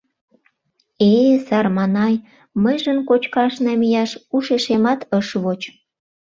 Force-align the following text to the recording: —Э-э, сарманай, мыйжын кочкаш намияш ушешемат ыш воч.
—Э-э, 1.11 1.33
сарманай, 1.47 2.15
мыйжын 2.63 2.99
кочкаш 3.09 3.53
намияш 3.65 4.11
ушешемат 4.35 4.99
ыш 5.19 5.27
воч. 5.43 5.61